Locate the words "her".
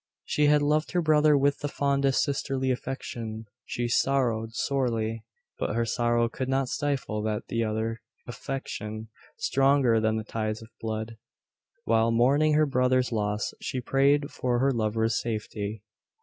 0.93-1.01, 5.75-5.85, 12.55-12.65, 14.57-14.71